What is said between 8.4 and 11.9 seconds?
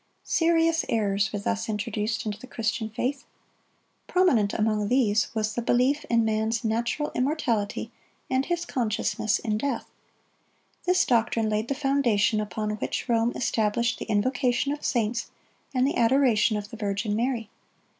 his consciousness in death. This doctrine laid the